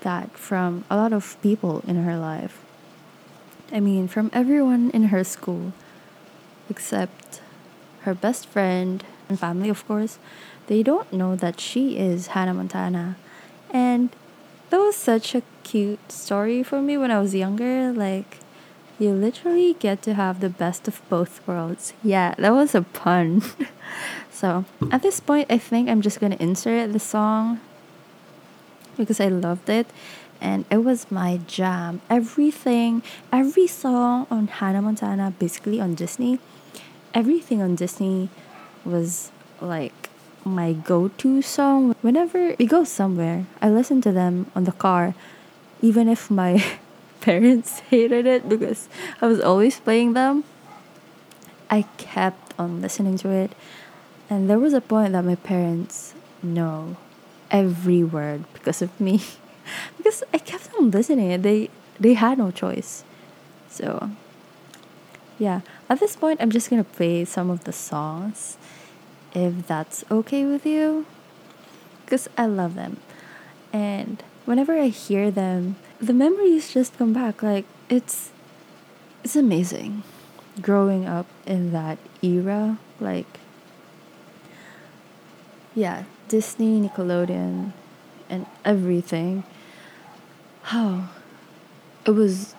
that 0.00 0.38
from 0.38 0.84
a 0.88 0.96
lot 0.96 1.12
of 1.12 1.36
people 1.42 1.82
in 1.86 2.02
her 2.02 2.16
life. 2.16 2.65
I 3.72 3.80
mean, 3.80 4.08
from 4.08 4.30
everyone 4.32 4.90
in 4.90 5.04
her 5.04 5.24
school, 5.24 5.72
except 6.70 7.40
her 8.02 8.14
best 8.14 8.46
friend 8.46 9.04
and 9.28 9.38
family, 9.38 9.68
of 9.68 9.86
course. 9.86 10.18
They 10.68 10.82
don't 10.82 11.12
know 11.12 11.36
that 11.36 11.60
she 11.60 11.96
is 11.96 12.28
Hannah 12.28 12.54
Montana. 12.54 13.16
And 13.70 14.10
that 14.70 14.78
was 14.78 14.96
such 14.96 15.34
a 15.34 15.42
cute 15.62 16.10
story 16.10 16.62
for 16.62 16.80
me 16.80 16.96
when 16.96 17.10
I 17.10 17.20
was 17.20 17.34
younger. 17.34 17.92
Like, 17.92 18.38
you 18.98 19.10
literally 19.10 19.74
get 19.74 20.02
to 20.02 20.14
have 20.14 20.40
the 20.40 20.48
best 20.48 20.88
of 20.88 21.02
both 21.08 21.46
worlds. 21.46 21.92
Yeah, 22.02 22.34
that 22.38 22.52
was 22.52 22.74
a 22.74 22.82
pun. 22.82 23.42
so, 24.30 24.64
at 24.90 25.02
this 25.02 25.20
point, 25.20 25.50
I 25.50 25.58
think 25.58 25.88
I'm 25.88 26.00
just 26.00 26.20
gonna 26.20 26.36
insert 26.40 26.92
the 26.92 26.98
song 26.98 27.60
because 28.96 29.20
I 29.20 29.28
loved 29.28 29.68
it 29.68 29.86
and 30.40 30.64
it 30.70 30.78
was 30.78 31.10
my 31.10 31.40
jam. 31.46 32.00
Everything, 32.10 33.02
every 33.32 33.66
song 33.66 34.26
on 34.30 34.48
Hannah 34.48 34.82
Montana, 34.82 35.32
basically 35.38 35.80
on 35.80 35.94
Disney, 35.94 36.38
everything 37.14 37.62
on 37.62 37.74
Disney 37.74 38.28
was 38.84 39.30
like 39.60 40.10
my 40.44 40.72
go 40.72 41.08
to 41.08 41.42
song. 41.42 41.94
Whenever 42.02 42.54
we 42.58 42.66
go 42.66 42.84
somewhere, 42.84 43.46
I 43.60 43.68
listen 43.68 44.00
to 44.02 44.12
them 44.12 44.50
on 44.54 44.64
the 44.64 44.72
car, 44.72 45.14
even 45.82 46.08
if 46.08 46.30
my 46.30 46.62
parents 47.20 47.80
hated 47.90 48.26
it 48.26 48.48
because 48.48 48.88
I 49.20 49.26
was 49.26 49.40
always 49.40 49.80
playing 49.80 50.12
them. 50.12 50.44
I 51.68 51.82
kept 51.98 52.54
on 52.58 52.80
listening 52.80 53.18
to 53.18 53.30
it, 53.30 53.52
and 54.30 54.48
there 54.48 54.58
was 54.58 54.72
a 54.72 54.80
point 54.80 55.12
that 55.12 55.24
my 55.24 55.34
parents 55.34 56.14
know 56.42 56.96
every 57.50 58.04
word 58.04 58.44
because 58.52 58.82
of 58.82 59.00
me, 59.00 59.20
because 59.96 60.22
I 60.32 60.38
kept 60.38 60.70
on 60.78 60.90
listening. 60.90 61.42
They 61.42 61.70
they 61.98 62.14
had 62.14 62.38
no 62.38 62.50
choice, 62.50 63.04
so 63.68 64.10
yeah. 65.38 65.60
At 65.88 66.00
this 66.00 66.16
point, 66.16 66.40
I'm 66.42 66.50
just 66.50 66.70
gonna 66.70 66.84
play 66.84 67.24
some 67.24 67.50
of 67.50 67.64
the 67.64 67.72
songs, 67.72 68.56
if 69.34 69.66
that's 69.66 70.04
okay 70.10 70.44
with 70.44 70.66
you, 70.66 71.06
because 72.04 72.28
I 72.36 72.46
love 72.46 72.74
them, 72.74 72.98
and 73.72 74.22
whenever 74.44 74.78
I 74.78 74.88
hear 74.88 75.30
them, 75.30 75.76
the 76.00 76.12
memories 76.12 76.72
just 76.72 76.96
come 76.98 77.12
back. 77.12 77.42
Like 77.42 77.64
it's 77.88 78.30
it's 79.24 79.36
amazing 79.36 80.02
growing 80.60 81.06
up 81.06 81.26
in 81.46 81.72
that 81.72 81.98
era. 82.22 82.78
Like 82.98 83.26
yeah 85.76 86.04
disney 86.28 86.80
nickelodeon 86.80 87.72
and 88.28 88.46
everything 88.64 89.44
how 90.72 91.08
it 92.04 92.10
was 92.10 92.54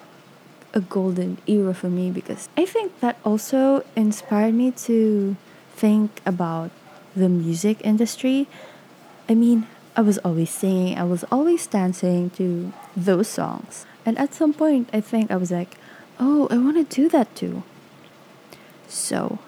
a 0.73 0.79
golden 0.79 1.37
era 1.47 1.73
for 1.73 1.89
me 1.89 2.11
because 2.11 2.49
i 2.57 2.65
think 2.65 2.99
that 2.99 3.17
also 3.23 3.83
inspired 3.95 4.53
me 4.53 4.71
to 4.71 5.35
think 5.75 6.21
about 6.25 6.69
the 7.15 7.29
music 7.29 7.79
industry 7.83 8.47
i 9.29 9.33
mean 9.33 9.65
I 9.97 10.01
was 10.01 10.19
always 10.19 10.51
singing, 10.51 10.95
I 10.95 11.05
was 11.05 11.25
always 11.31 11.65
dancing 11.65 12.29
to 12.37 12.71
those 12.95 13.27
songs. 13.27 13.87
And 14.05 14.15
at 14.19 14.31
some 14.31 14.53
point, 14.53 14.91
I 14.93 15.01
think 15.01 15.31
I 15.31 15.37
was 15.37 15.49
like, 15.49 15.75
oh, 16.19 16.47
I 16.51 16.57
want 16.59 16.77
to 16.77 16.83
do 16.83 17.09
that 17.09 17.35
too. 17.35 17.63
So, 18.87 19.39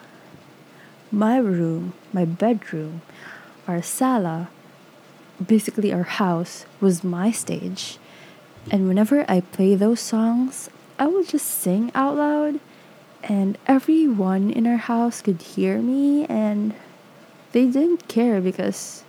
my 1.11 1.37
room, 1.37 1.93
my 2.11 2.25
bedroom, 2.25 3.03
our 3.67 3.83
sala, 3.83 4.49
basically 5.37 5.93
our 5.93 6.17
house, 6.17 6.65
was 6.81 7.03
my 7.03 7.29
stage. 7.29 7.99
And 8.71 8.87
whenever 8.87 9.25
I 9.27 9.41
play 9.41 9.75
those 9.75 9.99
songs, 9.99 10.69
I 10.97 11.07
would 11.07 11.27
just 11.27 11.47
sing 11.47 11.91
out 11.95 12.15
loud, 12.15 12.59
and 13.23 13.57
everyone 13.67 14.51
in 14.51 14.67
our 14.67 14.77
house 14.77 15.21
could 15.21 15.41
hear 15.41 15.79
me, 15.79 16.25
and 16.25 16.73
they 17.51 17.65
didn't 17.65 18.07
care 18.07 18.39
because 18.41 19.03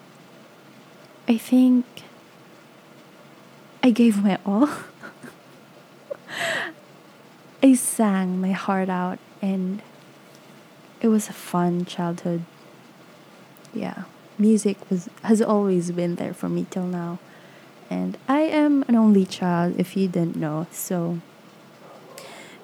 I 1.28 1.36
think 1.36 1.84
I 3.82 3.90
gave 3.90 4.22
my 4.22 4.38
all. 4.44 4.68
I 7.62 7.74
sang 7.74 8.40
my 8.40 8.52
heart 8.52 8.88
out 8.88 9.18
and 9.42 9.82
it 11.00 11.08
was 11.08 11.28
a 11.28 11.32
fun 11.32 11.84
childhood. 11.84 12.42
Yeah, 13.74 14.04
music 14.38 14.78
was 14.90 15.08
has 15.22 15.42
always 15.42 15.90
been 15.92 16.16
there 16.16 16.34
for 16.34 16.48
me 16.48 16.66
till 16.70 16.86
now. 16.86 17.18
And 17.90 18.16
I 18.28 18.42
am 18.42 18.84
an 18.86 18.94
only 18.94 19.26
child 19.26 19.74
if 19.76 19.96
you 19.96 20.06
didn't 20.06 20.36
know. 20.36 20.68
So 20.70 21.18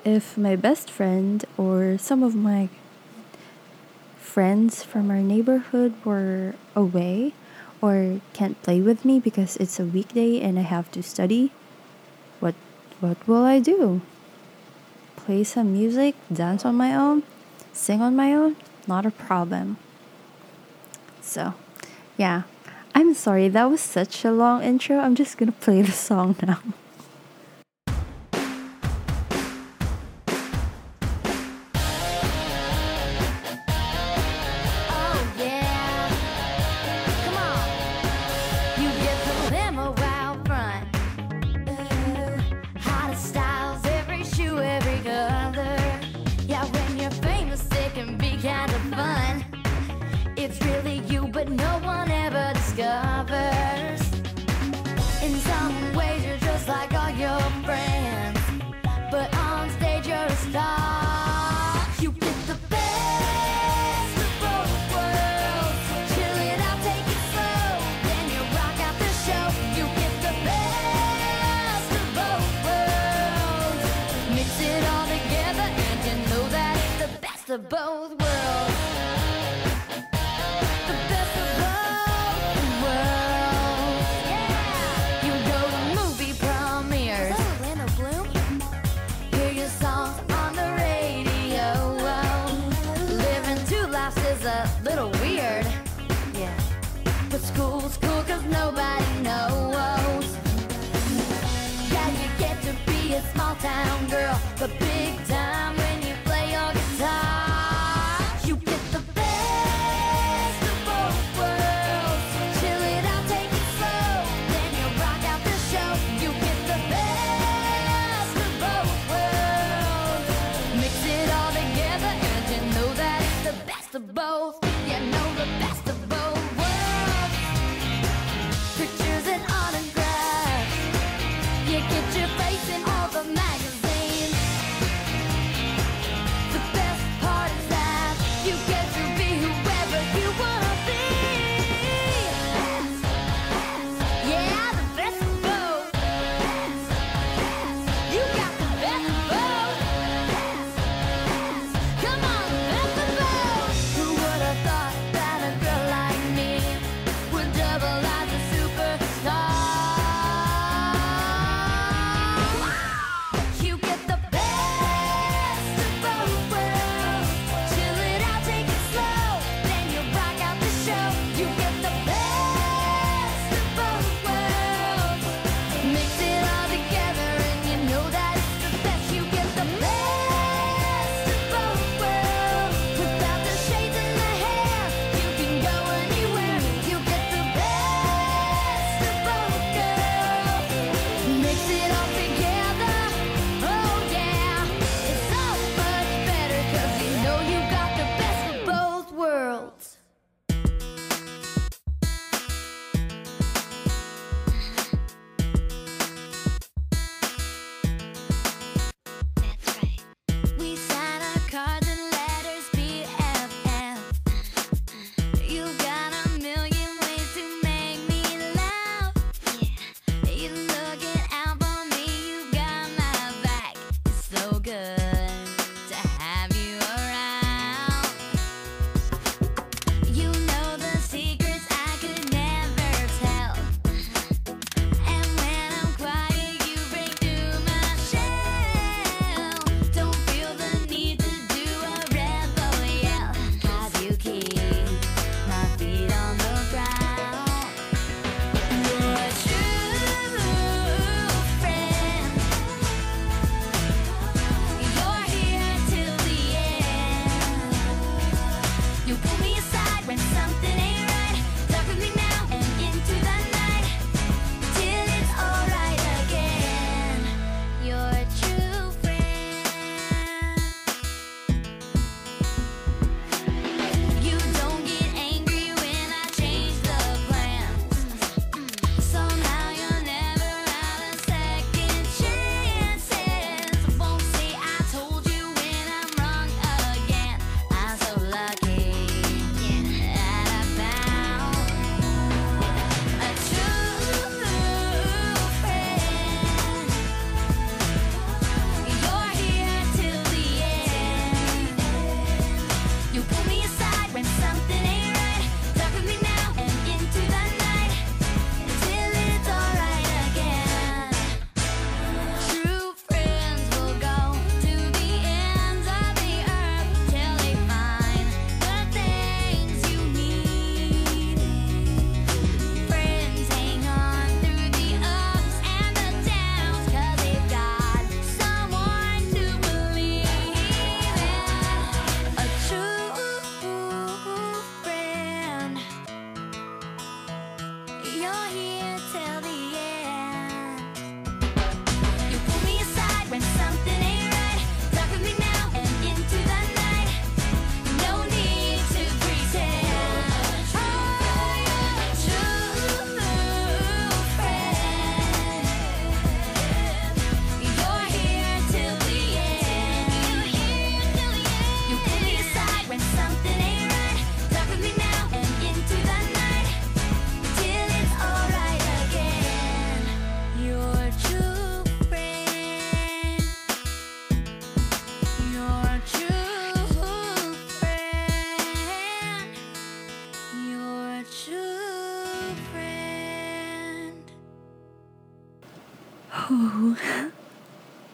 if 0.05 0.39
my 0.39 0.55
best 0.55 0.89
friend 0.89 1.45
or 1.59 1.99
some 1.99 2.23
of 2.23 2.37
my 2.37 2.69
friends 4.17 4.85
from 4.85 5.11
our 5.11 5.19
neighborhood 5.19 5.93
were 6.05 6.55
away 6.77 7.35
or 7.83 8.21
can't 8.33 8.61
play 8.63 8.81
with 8.81 9.05
me 9.05 9.19
because 9.19 9.57
it's 9.57 9.81
a 9.81 9.85
weekday 9.85 10.41
and 10.41 10.59
I 10.59 10.63
have 10.63 10.93
to 10.93 11.03
study, 11.03 11.51
what 12.39 12.55
what 13.01 13.19
will 13.27 13.43
I 13.43 13.59
do? 13.59 14.01
Play 15.17 15.43
some 15.43 15.73
music, 15.73 16.15
dance 16.33 16.65
on 16.65 16.77
my 16.77 16.95
own, 16.95 17.25
sing 17.73 18.01
on 18.01 18.15
my 18.15 18.33
own? 18.33 18.55
Not 18.87 19.05
a 19.05 19.11
problem. 19.11 19.77
So, 21.21 21.55
yeah. 22.17 22.43
I'm 22.97 23.13
sorry, 23.13 23.51
that 23.51 23.69
was 23.69 23.83
such 23.83 24.25
a 24.25 24.33
long 24.33 24.63
intro. 24.63 24.99
I'm 24.99 25.15
just 25.15 25.37
gonna 25.37 25.53
play 25.53 25.83
the 25.83 25.93
song 25.93 26.35
now. 26.43 26.61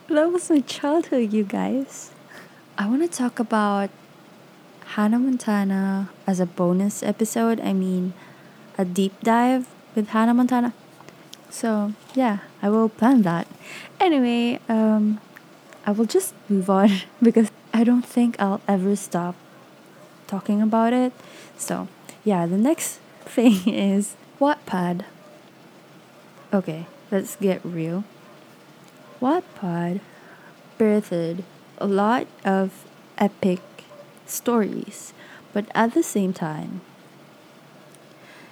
That 0.09 0.33
was 0.33 0.51
my 0.51 0.61
childhood, 0.61 1.33
you 1.33 1.45
guys. 1.45 2.11
I 2.77 2.87
want 2.87 3.03
to 3.03 3.09
talk 3.09 3.39
about 3.39 3.89
Hannah 4.95 5.19
Montana 5.19 6.11
as 6.27 6.41
a 6.41 6.47
bonus 6.47 7.03
episode. 7.03 7.61
I 7.61 7.73
mean, 7.73 8.13
a 8.77 8.85
deep 8.85 9.15
dive 9.23 9.69
with 9.95 10.09
Hannah 10.09 10.35
Montana. 10.35 10.75
So, 11.51 11.95
yeah, 12.15 12.39
I 12.61 12.69
will 12.69 12.89
plan 12.89 13.23
that. 13.23 13.47
Anyway, 14.01 14.59
um, 14.69 15.21
I 15.87 15.93
will 15.93 16.07
just 16.07 16.35
move 16.49 16.69
on 16.69 16.91
because 17.23 17.51
I 17.73 17.85
don't 17.85 18.05
think 18.05 18.37
I'll 18.41 18.61
ever 18.67 18.97
stop 18.97 19.37
talking 20.27 20.61
about 20.61 20.93
it. 20.93 21.13
So, 21.57 21.89
yeah, 22.25 22.47
the 22.47 22.59
next 22.59 22.99
thing 23.25 23.69
is 23.69 24.17
Wattpad. 24.41 25.05
Okay, 26.53 26.87
let's 27.11 27.37
get 27.37 27.61
real. 27.65 28.05
Wattpad 29.23 30.01
birthed 30.81 31.45
a 31.79 31.87
lot 31.87 32.27
of 32.45 32.85
epic 33.17 33.61
stories, 34.27 35.15
but 35.53 35.67
at 35.77 35.95
the 35.95 36.03
same 36.03 36.33
time, 36.33 36.81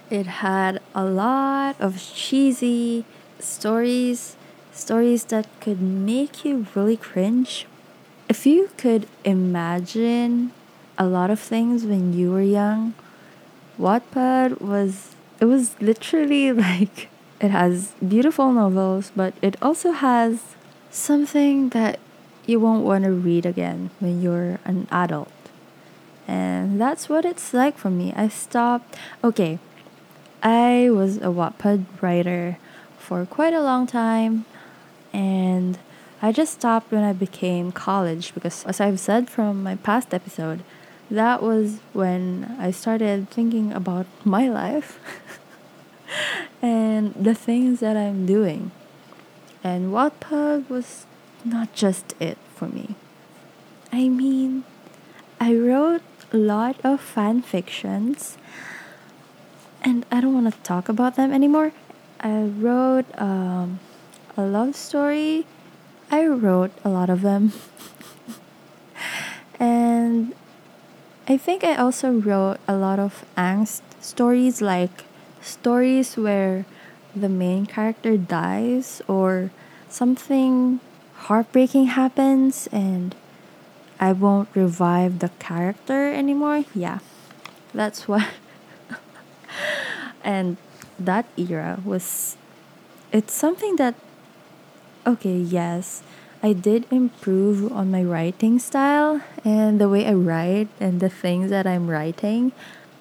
it 0.09 0.27
had 0.39 0.79
a 0.95 1.03
lot 1.03 1.75
of 1.77 2.01
cheesy 2.01 3.03
stories, 3.37 4.37
stories 4.71 5.25
that 5.25 5.45
could 5.59 5.81
make 5.81 6.45
you 6.45 6.65
really 6.73 6.95
cringe. 6.95 7.67
If 8.29 8.45
you 8.45 8.69
could 8.77 9.07
imagine 9.25 10.53
a 10.97 11.05
lot 11.05 11.29
of 11.29 11.39
things 11.41 11.83
when 11.83 12.13
you 12.13 12.31
were 12.31 12.41
young, 12.41 12.93
Wattpad 13.77 14.61
was 14.61 15.15
it 15.41 15.45
was 15.45 15.75
literally 15.81 16.53
like 16.65 17.09
it 17.41 17.51
has 17.51 17.91
beautiful 18.07 18.53
novels, 18.53 19.11
but 19.13 19.33
it 19.41 19.57
also 19.61 19.91
has 19.91 20.55
something 20.91 21.69
that 21.69 21.99
you 22.45 22.59
won't 22.59 22.83
want 22.83 23.03
to 23.05 23.11
read 23.11 23.45
again 23.45 23.89
when 23.99 24.21
you're 24.21 24.59
an 24.65 24.87
adult. 24.91 25.31
And 26.27 26.79
that's 26.79 27.09
what 27.09 27.25
it's 27.25 27.53
like 27.53 27.77
for 27.77 27.89
me. 27.89 28.13
I 28.15 28.27
stopped. 28.27 28.95
Okay, 29.23 29.59
I 30.43 30.89
was 30.91 31.17
a 31.17 31.31
Wattpad 31.31 31.85
writer 32.01 32.57
for 32.97 33.25
quite 33.25 33.53
a 33.53 33.61
long 33.61 33.87
time, 33.87 34.45
and 35.11 35.77
I 36.21 36.31
just 36.31 36.53
stopped 36.53 36.91
when 36.91 37.03
I 37.03 37.13
became 37.13 37.71
college 37.71 38.33
because, 38.33 38.63
as 38.65 38.79
I've 38.79 38.99
said 38.99 39.29
from 39.29 39.63
my 39.63 39.75
past 39.75 40.13
episode, 40.13 40.63
that 41.09 41.41
was 41.41 41.79
when 41.93 42.55
I 42.59 42.71
started 42.71 43.29
thinking 43.29 43.73
about 43.73 44.05
my 44.23 44.47
life 44.47 44.99
and 46.61 47.13
the 47.15 47.35
things 47.35 47.81
that 47.81 47.97
I'm 47.97 48.25
doing. 48.25 48.71
And 49.63 49.91
Wattpad 49.91 50.69
was 50.69 51.05
not 51.45 51.73
just 51.73 52.13
it 52.19 52.37
for 52.55 52.67
me. 52.67 52.95
I 53.91 54.09
mean, 54.09 54.63
I 55.39 55.55
wrote 55.55 56.01
a 56.31 56.37
lot 56.37 56.77
of 56.83 57.01
fan 57.01 57.41
fictions 57.41 58.37
and 59.83 60.05
I 60.11 60.21
don't 60.21 60.33
want 60.33 60.53
to 60.53 60.59
talk 60.61 60.89
about 60.89 61.15
them 61.15 61.33
anymore. 61.33 61.73
I 62.19 62.43
wrote 62.43 63.05
um, 63.19 63.79
a 64.37 64.43
love 64.43 64.75
story. 64.75 65.45
I 66.11 66.27
wrote 66.27 66.71
a 66.83 66.89
lot 66.89 67.09
of 67.09 67.21
them. 67.21 67.53
and 69.59 70.33
I 71.27 71.37
think 71.37 71.63
I 71.63 71.75
also 71.75 72.11
wrote 72.11 72.59
a 72.67 72.75
lot 72.75 72.99
of 72.99 73.25
angst 73.35 73.81
stories, 73.99 74.61
like 74.61 75.05
stories 75.41 76.15
where 76.17 76.65
the 77.15 77.29
main 77.29 77.65
character 77.65 78.17
dies 78.17 79.01
or 79.07 79.51
something 79.89 80.79
heartbreaking 81.27 81.85
happens 81.87 82.67
and 82.71 83.15
I 83.99 84.13
won't 84.13 84.49
revive 84.55 85.19
the 85.19 85.29
character 85.37 86.11
anymore. 86.11 86.65
Yeah, 86.73 86.99
that's 87.73 88.07
what. 88.07 88.27
and 90.23 90.57
that 90.97 91.27
era 91.37 91.79
was. 91.85 92.35
It's 93.11 93.33
something 93.33 93.75
that. 93.75 93.93
Okay, 95.05 95.37
yes, 95.37 96.01
I 96.41 96.53
did 96.53 96.85
improve 96.91 97.71
on 97.71 97.91
my 97.91 98.03
writing 98.03 98.57
style 98.57 99.21
and 99.45 99.79
the 99.79 99.89
way 99.89 100.07
I 100.07 100.13
write 100.13 100.69
and 100.79 100.99
the 100.99 101.09
things 101.09 101.51
that 101.51 101.67
I'm 101.67 101.89
writing. 101.89 102.51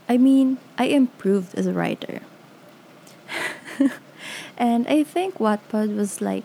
I 0.09 0.19
mean, 0.19 0.59
I 0.77 0.87
improved 0.87 1.55
as 1.55 1.67
a 1.67 1.73
writer. 1.73 2.21
and 4.59 4.87
I 4.89 5.03
think 5.03 5.39
Wattpad 5.39 5.97
was 5.97 6.21
like 6.21 6.45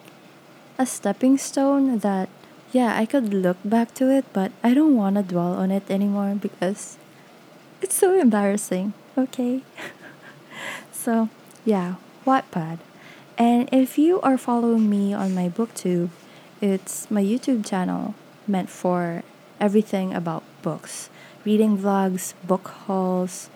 a 0.78 0.86
stepping 0.86 1.38
stone 1.38 2.00
that, 2.00 2.30
yeah, 2.72 2.98
I 2.98 3.06
could 3.06 3.34
look 3.34 3.58
back 3.64 3.94
to 3.96 4.10
it, 4.10 4.26
but 4.34 4.52
I 4.64 4.74
don't 4.74 4.96
want 4.96 5.16
to 5.16 5.24
dwell 5.24 5.54
on 5.54 5.72
it 5.72 5.90
anymore 5.90 6.36
because 6.40 6.98
it's 7.82 7.96
so 7.96 8.20
embarrassing, 8.20 8.94
okay? 9.18 9.62
so, 10.92 11.30
yeah, 11.64 11.96
Wattpad. 12.26 12.80
And 13.38 13.70
if 13.72 13.98
you 13.98 14.22
are 14.22 14.38
following 14.38 14.90
me 14.90 15.14
on 15.14 15.36
my 15.36 15.50
booktube, 15.50 16.10
it's 16.62 17.12
my 17.12 17.22
YouTube 17.22 17.68
channel 17.68 18.16
meant 18.48 18.70
for 18.70 19.24
everything 19.60 20.14
about 20.14 20.44
books. 20.62 21.10
Reading 21.44 21.78
vlogs, 21.78 22.34
book 22.48 22.70
hauls. 22.88 23.50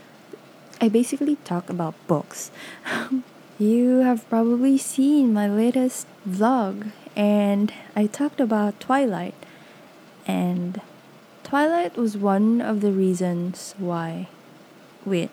I 0.81 0.89
basically 0.89 1.37
talk 1.43 1.69
about 1.69 1.95
books. 2.07 2.51
you 3.59 3.97
have 3.99 4.27
probably 4.29 4.77
seen 4.77 5.33
my 5.33 5.45
latest 5.45 6.07
vlog 6.27 6.91
and 7.13 7.73
I 7.93 8.07
talked 8.07 8.39
about 8.39 8.79
Twilight. 8.79 9.35
And 10.25 10.79
Twilight 11.43 11.97
was 11.97 12.15
one 12.15 12.61
of 12.61 12.79
the 12.79 12.93
reasons 12.93 13.75
why. 13.77 14.29
Wait. 15.05 15.29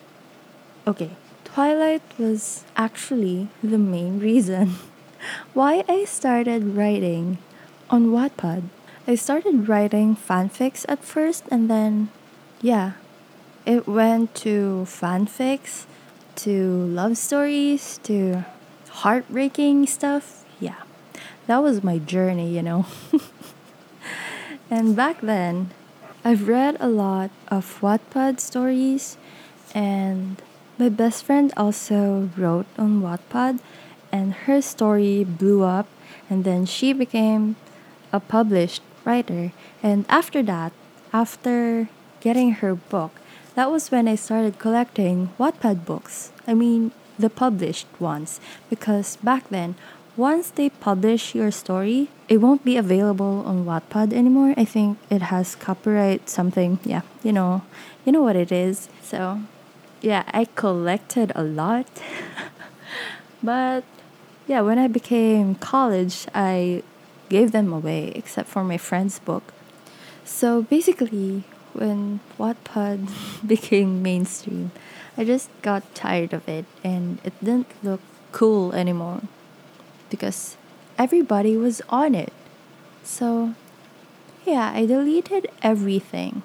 Okay. 0.87 1.11
Twilight 1.45 2.03
was 2.19 2.65
actually 2.77 3.49
the 3.63 3.79
main 3.79 4.19
reason 4.31 4.75
why 5.55 5.85
I 5.89 6.05
started 6.05 6.77
writing 6.77 7.39
on 7.89 8.09
Wattpad. 8.09 8.65
I 9.07 9.15
started 9.15 9.69
writing 9.69 10.17
fanfics 10.17 10.85
at 10.89 11.05
first 11.05 11.45
and 11.49 11.71
then, 11.71 12.11
yeah, 12.61 12.93
it 13.65 13.87
went 13.87 14.35
to 14.47 14.85
fanfics, 14.89 15.87
to 16.37 16.85
love 16.87 17.17
stories, 17.17 17.99
to 18.05 18.45
heartbreaking 18.91 19.87
stuff. 19.87 20.45
Yeah, 20.61 20.83
that 21.47 21.63
was 21.63 21.83
my 21.83 21.99
journey, 21.99 22.55
you 22.55 22.63
know. 22.63 22.87
and 24.71 24.95
back 24.95 25.21
then, 25.21 25.71
I've 26.25 26.49
read 26.49 26.77
a 26.81 26.89
lot 26.89 27.31
of 27.49 27.81
Wattpad 27.81 28.41
stories, 28.41 29.17
and 29.75 30.41
my 30.79 30.89
best 30.89 31.25
friend 31.25 31.53
also 31.57 32.31
wrote 32.37 32.67
on 32.79 33.01
Wattpad, 33.01 33.61
and 34.13 34.35
her 34.49 34.61
story 34.61 35.25
blew 35.25 35.63
up, 35.63 35.89
and 36.29 36.45
then 36.45 36.67
she 36.67 36.93
became 36.93 37.57
a 38.13 38.21
published 38.21 38.83
writer. 39.05 39.53
And 39.83 40.05
after 40.09 40.43
that, 40.43 40.73
after 41.13 41.89
getting 42.21 42.61
her 42.65 42.75
book, 42.75 43.13
that 43.57 43.71
was 43.71 43.91
when 43.91 44.07
I 44.07 44.15
started 44.15 44.59
collecting 44.59 45.31
Wattpad 45.41 45.85
books. 45.85 46.31
I 46.47 46.53
mean, 46.53 46.93
the 47.19 47.31
published 47.31 47.89
ones. 47.99 48.39
Because 48.69 49.17
back 49.17 49.49
then, 49.49 49.75
once 50.17 50.51
they 50.51 50.69
publish 50.69 51.35
your 51.35 51.51
story, 51.51 52.09
it 52.29 52.39
won't 52.39 52.65
be 52.65 52.77
available 52.77 53.43
on 53.47 53.65
Wattpad 53.65 54.13
anymore. 54.13 54.53
I 54.59 54.67
think 54.67 54.99
it 55.11 55.23
has 55.33 55.55
copyright 55.57 56.29
something. 56.29 56.79
Yeah, 56.85 57.01
you 57.23 57.33
know, 57.33 57.63
you 58.05 58.13
know 58.13 58.23
what 58.23 58.37
it 58.37 58.53
is. 58.53 58.89
So, 59.03 59.41
yeah, 60.03 60.25
I 60.29 60.45
collected 60.55 61.33
a 61.35 61.43
lot. 61.43 61.89
but 63.43 63.85
yeah, 64.47 64.61
when 64.61 64.79
I 64.79 64.87
became 64.87 65.55
college, 65.55 66.27
I 66.35 66.83
gave 67.31 67.53
them 67.53 67.73
away 67.73 68.13
except 68.15 68.49
for 68.49 68.63
my 68.63 68.77
friend's 68.77 69.19
book. 69.19 69.55
So 70.25 70.63
basically, 70.63 71.45
when 71.77 72.21
Wattpad 72.39 73.09
became 73.47 74.03
mainstream, 74.03 74.73
I 75.17 75.25
just 75.25 75.51
got 75.63 75.95
tired 75.95 76.33
of 76.33 76.49
it 76.49 76.65
and 76.83 77.19
it 77.25 77.33
didn't 77.43 77.71
look 77.83 78.01
cool 78.33 78.73
anymore 78.73 79.23
because 80.11 80.57
everybody 80.99 81.57
was 81.57 81.83
on 81.89 82.15
it. 82.15 82.33
So, 83.03 83.55
yeah, 84.45 84.73
I 84.75 84.87
deleted 84.87 85.49
everything. 85.63 86.43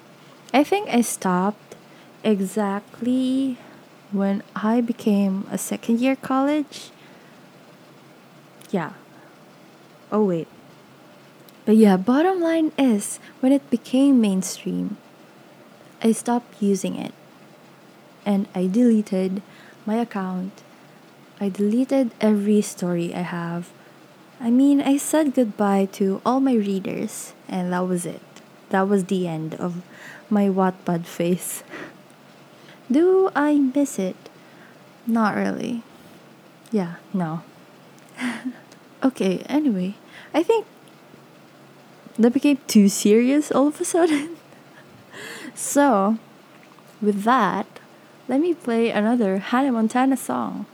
I 0.54 0.64
think 0.64 0.88
I 0.88 1.00
stopped 1.00 1.74
exactly 2.22 3.58
when 4.12 4.42
I 4.54 4.80
became 4.80 5.46
a 5.50 5.58
second 5.58 6.00
year 6.00 6.16
college. 6.16 6.90
Yeah. 8.70 8.92
Oh, 10.10 10.24
wait. 10.24 10.48
But 11.64 11.76
yeah, 11.76 11.96
bottom 11.96 12.40
line 12.40 12.72
is 12.76 13.18
when 13.40 13.52
it 13.52 13.70
became 13.70 14.20
mainstream, 14.20 14.96
I 16.02 16.12
stopped 16.12 16.60
using 16.60 16.96
it. 16.96 17.14
And 18.26 18.48
I 18.54 18.66
deleted 18.66 19.42
my 19.86 19.96
account 19.96 20.62
I 21.42 21.48
deleted 21.48 22.12
every 22.20 22.62
story 22.62 23.12
I 23.12 23.22
have. 23.22 23.70
I 24.40 24.48
mean, 24.48 24.80
I 24.80 24.96
said 24.96 25.34
goodbye 25.34 25.88
to 25.98 26.22
all 26.24 26.38
my 26.38 26.54
readers, 26.54 27.32
and 27.48 27.72
that 27.72 27.88
was 27.88 28.06
it. 28.06 28.22
That 28.70 28.86
was 28.88 29.06
the 29.06 29.26
end 29.26 29.56
of 29.56 29.82
my 30.30 30.46
Wattpad 30.46 31.04
face. 31.04 31.64
Do 32.92 33.32
I 33.34 33.58
miss 33.58 33.98
it? 33.98 34.14
Not 35.04 35.34
really. 35.34 35.82
Yeah, 36.70 37.02
no. 37.12 37.42
okay, 39.02 39.42
anyway, 39.48 39.96
I 40.32 40.44
think 40.44 40.64
that 42.20 42.32
became 42.32 42.58
too 42.68 42.88
serious 42.88 43.50
all 43.50 43.66
of 43.66 43.80
a 43.80 43.84
sudden. 43.84 44.36
so, 45.54 46.18
with 47.00 47.22
that, 47.24 47.66
let 48.28 48.40
me 48.40 48.54
play 48.54 48.90
another 48.90 49.38
Hannah 49.38 49.72
Montana 49.72 50.16
song. 50.16 50.66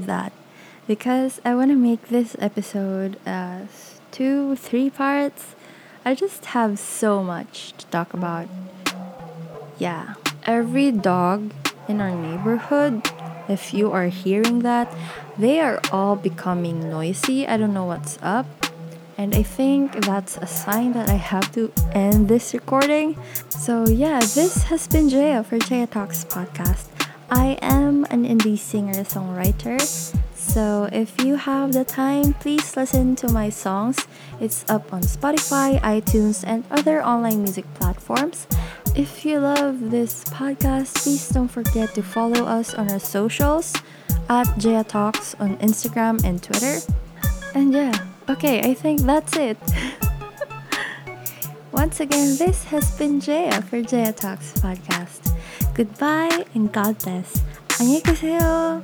With 0.00 0.06
that 0.06 0.32
because 0.86 1.40
I 1.44 1.54
want 1.54 1.70
to 1.70 1.76
make 1.76 2.08
this 2.08 2.34
episode 2.38 3.20
as 3.26 4.00
two, 4.10 4.56
three 4.56 4.88
parts. 4.88 5.54
I 6.04 6.14
just 6.14 6.56
have 6.56 6.78
so 6.78 7.22
much 7.22 7.74
to 7.76 7.86
talk 7.86 8.14
about. 8.14 8.48
Yeah, 9.78 10.14
every 10.46 10.90
dog 10.90 11.52
in 11.86 12.00
our 12.00 12.10
neighborhood, 12.10 13.08
if 13.48 13.74
you 13.74 13.92
are 13.92 14.08
hearing 14.08 14.60
that, 14.60 14.92
they 15.38 15.60
are 15.60 15.80
all 15.92 16.16
becoming 16.16 16.88
noisy. 16.88 17.46
I 17.46 17.56
don't 17.56 17.74
know 17.74 17.84
what's 17.84 18.18
up. 18.22 18.46
And 19.18 19.34
I 19.34 19.42
think 19.42 19.92
that's 20.06 20.38
a 20.38 20.46
sign 20.46 20.94
that 20.94 21.10
I 21.10 21.20
have 21.20 21.52
to 21.52 21.70
end 21.92 22.28
this 22.28 22.54
recording. 22.54 23.20
So, 23.50 23.86
yeah, 23.86 24.18
this 24.20 24.64
has 24.72 24.88
been 24.88 25.10
Jaya 25.10 25.44
for 25.44 25.58
Jaya 25.58 25.86
Talks 25.86 26.24
podcast. 26.24 26.89
I 27.30 27.56
am 27.62 28.04
an 28.10 28.26
indie 28.26 28.58
singer 28.58 29.04
songwriter. 29.04 29.80
So, 30.34 30.88
if 30.90 31.22
you 31.22 31.36
have 31.36 31.72
the 31.72 31.84
time, 31.84 32.34
please 32.34 32.76
listen 32.76 33.14
to 33.16 33.28
my 33.28 33.50
songs. 33.50 34.08
It's 34.40 34.64
up 34.68 34.92
on 34.92 35.02
Spotify, 35.02 35.80
iTunes, 35.80 36.42
and 36.44 36.64
other 36.72 37.04
online 37.04 37.42
music 37.42 37.72
platforms. 37.74 38.48
If 38.96 39.24
you 39.24 39.38
love 39.38 39.90
this 39.90 40.24
podcast, 40.24 41.04
please 41.04 41.28
don't 41.28 41.46
forget 41.46 41.94
to 41.94 42.02
follow 42.02 42.46
us 42.46 42.74
on 42.74 42.90
our 42.90 42.98
socials 42.98 43.74
at 44.28 44.58
Jaya 44.58 44.82
Talks 44.82 45.36
on 45.38 45.56
Instagram 45.58 46.24
and 46.24 46.42
Twitter. 46.42 46.80
And 47.54 47.72
yeah, 47.72 47.94
okay, 48.28 48.58
I 48.68 48.74
think 48.74 49.02
that's 49.02 49.36
it. 49.36 49.56
Once 51.72 52.00
again, 52.00 52.36
this 52.38 52.64
has 52.64 52.90
been 52.98 53.20
Jaya 53.20 53.62
for 53.62 53.80
Jaya 53.82 54.12
Talks 54.12 54.52
podcast. 54.54 55.29
Goodbye 55.79 56.45
and 56.53 56.71
God 56.71 56.97
bless. 57.03 57.41
안녕히 57.79 58.01
계세요. 58.01 58.83